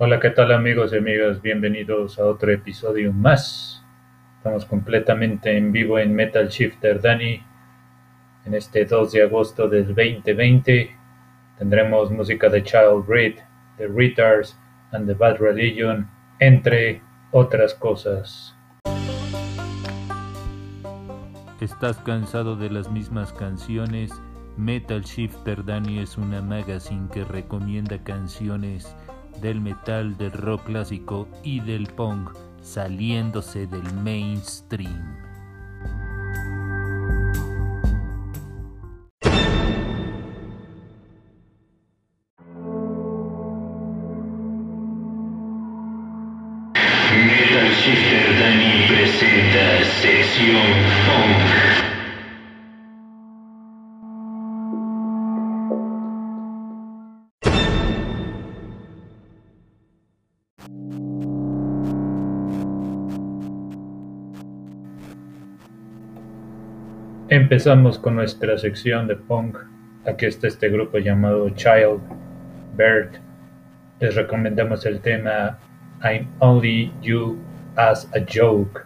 Hola, 0.00 0.20
¿qué 0.20 0.30
tal 0.30 0.52
amigos 0.52 0.92
y 0.92 0.98
amigas? 0.98 1.42
Bienvenidos 1.42 2.20
a 2.20 2.24
otro 2.24 2.52
episodio 2.52 3.12
más. 3.12 3.82
Estamos 4.36 4.64
completamente 4.64 5.56
en 5.56 5.72
vivo 5.72 5.98
en 5.98 6.14
Metal 6.14 6.46
Shifter 6.46 7.00
Dani. 7.00 7.42
En 8.44 8.54
este 8.54 8.84
2 8.84 9.10
de 9.10 9.22
agosto 9.24 9.68
del 9.68 9.86
2020 9.86 10.96
tendremos 11.58 12.12
música 12.12 12.48
de 12.48 12.62
Child 12.62 13.06
Breed, 13.08 13.38
The 13.76 13.88
Retards 13.88 14.56
and 14.92 15.08
the 15.08 15.14
Bad 15.14 15.38
Religion, 15.40 16.08
entre 16.38 17.02
otras 17.32 17.74
cosas. 17.74 18.56
¿Estás 21.60 21.98
cansado 21.98 22.54
de 22.54 22.70
las 22.70 22.88
mismas 22.88 23.32
canciones? 23.32 24.12
Metal 24.56 25.02
Shifter 25.02 25.64
Dani 25.64 25.98
es 25.98 26.16
una 26.16 26.40
magazine 26.40 27.08
que 27.12 27.24
recomienda 27.24 27.98
canciones 28.04 28.96
del 29.40 29.60
metal, 29.60 30.16
del 30.16 30.32
rock 30.32 30.64
clásico 30.64 31.28
y 31.42 31.60
del 31.60 31.86
punk 31.86 32.30
saliéndose 32.62 33.66
del 33.66 33.92
mainstream. 33.94 35.16
Metal 47.26 47.70
Shifter 47.72 48.38
Dani 48.38 48.86
presenta 48.88 49.84
sección 50.00 50.54
Funk. 51.06 51.67
Empezamos 67.30 67.98
con 67.98 68.14
nuestra 68.14 68.56
sección 68.56 69.06
de 69.06 69.14
punk. 69.14 69.58
Aquí 70.06 70.24
está 70.24 70.48
este 70.48 70.70
grupo 70.70 70.96
llamado 70.96 71.50
Child 71.50 72.00
Bird. 72.74 73.20
Les 74.00 74.14
recomendamos 74.14 74.86
el 74.86 75.00
tema 75.00 75.58
I'm 76.02 76.26
Only 76.38 76.90
You 77.02 77.36
as 77.76 78.10
a 78.16 78.20
Joke. 78.20 78.80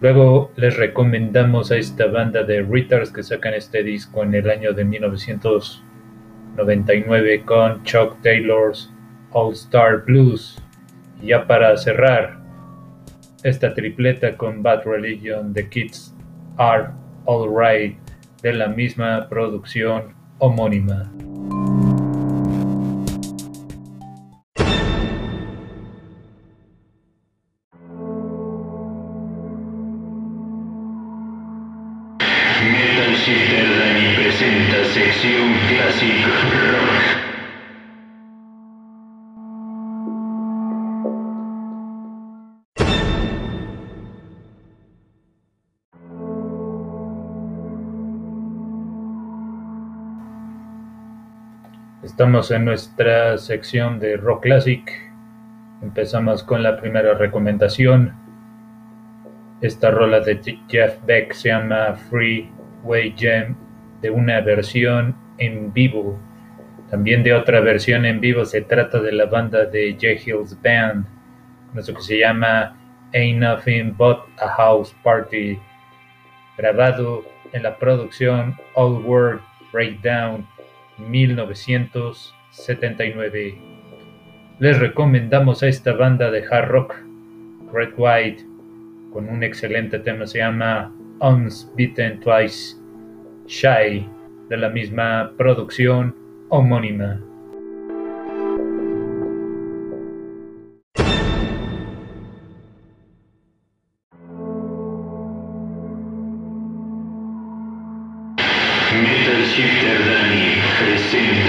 Luego 0.00 0.52
les 0.56 0.74
recomendamos 0.78 1.70
a 1.70 1.76
esta 1.76 2.06
banda 2.06 2.44
de 2.44 2.62
Retards 2.62 3.12
que 3.12 3.22
sacan 3.22 3.52
este 3.52 3.82
disco 3.82 4.22
en 4.22 4.34
el 4.34 4.48
año 4.48 4.72
de 4.72 4.86
1999 4.86 7.42
con 7.44 7.84
Chuck 7.84 8.22
Taylor's 8.22 8.90
All 9.32 9.52
Star 9.52 10.02
Blues. 10.06 10.58
Y 11.20 11.26
ya 11.26 11.46
para 11.46 11.76
cerrar, 11.76 12.38
esta 13.42 13.74
tripleta 13.74 14.34
con 14.34 14.62
Bad 14.62 14.86
Religion, 14.86 15.52
The 15.52 15.68
Kids 15.68 16.14
Are 16.56 16.88
Alright 17.28 17.94
de 18.40 18.54
la 18.54 18.68
misma 18.68 19.28
producción 19.28 20.14
homónima. 20.38 21.12
Metal 32.62 33.14
Shifter 33.14 33.78
Dani 33.78 34.14
presenta 34.16 34.84
sección 34.94 35.52
Classic 35.68 36.24
Rock. 36.72 36.87
Estamos 52.08 52.50
en 52.50 52.64
nuestra 52.64 53.36
sección 53.36 54.00
de 54.00 54.16
Rock 54.16 54.44
Classic. 54.44 54.90
Empezamos 55.82 56.42
con 56.42 56.62
la 56.62 56.80
primera 56.80 57.12
recomendación. 57.12 58.14
Esta 59.60 59.90
rola 59.90 60.20
de 60.20 60.40
Jeff 60.68 60.96
Beck 61.04 61.34
se 61.34 61.50
llama 61.50 61.96
Freeway 62.08 63.14
Jam, 63.14 63.54
de 64.00 64.08
una 64.08 64.40
versión 64.40 65.14
en 65.36 65.70
vivo. 65.74 66.18
También 66.90 67.22
de 67.22 67.34
otra 67.34 67.60
versión 67.60 68.06
en 68.06 68.20
vivo 68.20 68.46
se 68.46 68.62
trata 68.62 69.00
de 69.00 69.12
la 69.12 69.26
banda 69.26 69.66
de 69.66 69.92
J. 69.92 70.06
Hills 70.26 70.58
Band, 70.62 71.04
con 71.68 71.78
eso 71.78 71.92
que 71.92 72.00
se 72.00 72.18
llama 72.20 72.74
Ain't 73.12 73.38
Nothing 73.38 73.94
But 73.98 74.20
a 74.40 74.48
House 74.56 74.96
Party, 75.04 75.60
grabado 76.56 77.22
en 77.52 77.64
la 77.64 77.78
producción 77.78 78.56
All 78.74 79.04
World 79.04 79.42
Breakdown 79.72 80.46
1979. 80.98 83.58
Les 84.58 84.78
recomendamos 84.78 85.62
a 85.62 85.68
esta 85.68 85.92
banda 85.92 86.30
de 86.30 86.44
hard 86.50 86.68
rock, 86.68 86.96
Red 87.72 87.92
White, 87.96 88.44
con 89.12 89.28
un 89.28 89.42
excelente 89.42 89.98
tema, 90.00 90.26
se 90.26 90.38
llama 90.38 90.92
Unsbeaten 91.20 92.20
Twice, 92.20 92.76
Shy, 93.46 94.08
de 94.48 94.56
la 94.56 94.68
misma 94.68 95.32
producción 95.36 96.14
homónima. 96.48 97.20
Metal. 111.10 111.48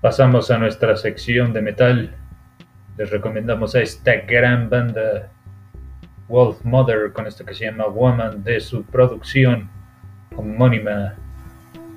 Pasamos 0.00 0.50
a 0.50 0.56
nuestra 0.56 0.96
sección 0.96 1.52
de 1.52 1.60
metal. 1.60 2.16
Les 2.96 3.10
recomendamos 3.10 3.74
a 3.74 3.82
esta 3.82 4.16
gran 4.26 4.70
banda 4.70 5.30
Wolf 6.28 6.64
Mother 6.64 7.12
con 7.12 7.26
esto 7.26 7.44
que 7.44 7.52
se 7.52 7.66
llama 7.66 7.86
Woman 7.86 8.42
de 8.42 8.60
su 8.60 8.82
producción 8.84 9.79
homónima. 10.36 11.14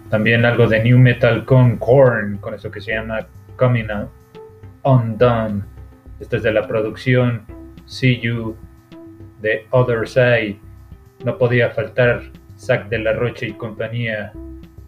También 0.10 0.46
algo 0.46 0.68
de 0.68 0.84
new 0.84 1.00
metal 1.00 1.46
con 1.46 1.78
Korn 1.78 2.38
con 2.38 2.54
esto 2.54 2.70
que 2.70 2.82
se 2.82 2.94
llama 2.94 3.28
Coming 3.56 3.88
Undone. 4.84 5.64
Esta 6.20 6.38
es 6.38 6.44
de 6.44 6.54
la 6.54 6.68
producción 6.68 7.46
See 7.86 8.20
You 8.20 8.56
The 9.42 9.68
Other 9.72 10.08
Side. 10.08 10.60
No 11.24 11.38
podía 11.38 11.70
faltar 11.72 12.22
Zack 12.58 12.90
de 12.90 13.00
la 13.00 13.14
Rocha 13.14 13.46
y 13.46 13.54
compañía 13.54 14.32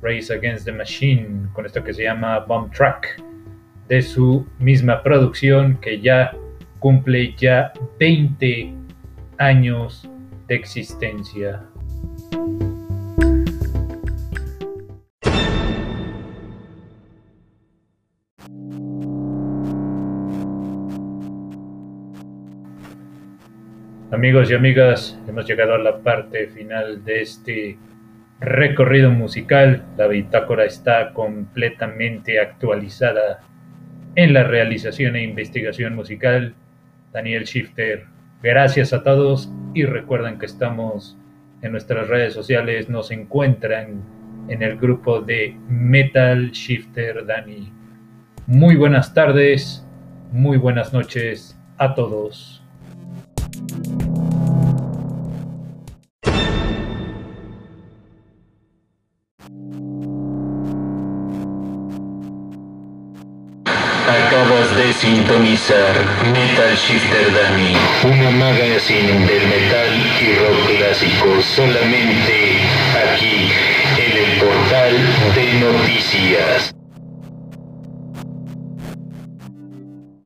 Race 0.01 0.33
Against 0.33 0.65
the 0.65 0.71
Machine 0.71 1.49
con 1.53 1.65
esto 1.65 1.83
que 1.83 1.93
se 1.93 2.03
llama 2.03 2.39
Bomb 2.39 2.71
Track 2.71 3.21
de 3.87 4.01
su 4.01 4.47
misma 4.59 5.01
producción 5.03 5.77
que 5.77 5.99
ya 5.99 6.35
cumple 6.79 7.35
ya 7.35 7.73
20 7.99 8.73
años 9.37 10.09
de 10.47 10.55
existencia. 10.55 11.63
Amigos 24.11 24.51
y 24.51 24.53
amigas, 24.53 25.19
hemos 25.27 25.45
llegado 25.45 25.73
a 25.73 25.79
la 25.79 25.97
parte 25.97 26.47
final 26.47 27.03
de 27.03 27.21
este 27.21 27.77
recorrido 28.39 29.11
musical. 29.11 29.83
La 29.97 30.07
bitácora 30.07 30.65
está 30.65 31.13
completamente 31.13 32.39
actualizada 32.39 33.41
en 34.15 34.33
la 34.33 34.43
realización 34.43 35.15
e 35.15 35.23
investigación 35.23 35.95
musical. 35.95 36.53
Daniel 37.11 37.43
Shifter 37.45 38.15
Gracias 38.45 38.93
a 38.93 39.01
todos 39.01 39.51
y 39.73 39.85
recuerden 39.85 40.37
que 40.37 40.45
estamos 40.45 41.17
en 41.63 41.71
nuestras 41.71 42.07
redes 42.09 42.31
sociales, 42.31 42.89
nos 42.89 43.09
encuentran 43.09 44.03
en 44.49 44.61
el 44.61 44.77
grupo 44.77 45.19
de 45.19 45.57
Metal 45.67 46.51
Shifter 46.51 47.25
Dani. 47.25 47.73
Muy 48.45 48.75
buenas 48.75 49.15
tardes, 49.15 49.83
muy 50.31 50.57
buenas 50.57 50.93
noches 50.93 51.59
a 51.79 51.95
todos. 51.95 52.63
Acabas 64.07 64.75
de 64.75 64.93
sintonizar 64.93 65.95
Metal 66.31 66.75
Shifter 66.75 67.33
Dani, 67.33 67.73
una 68.03 68.29
magazine 68.29 69.25
del 69.25 69.47
metal 69.47 69.89
y 70.21 70.35
rock 70.35 70.77
clásico 70.77 71.41
solamente 71.41 72.59
aquí 73.03 73.49
en 73.97 74.17
el 74.17 74.39
portal 74.39 74.95
de 75.33 75.53
noticias. 75.59 76.74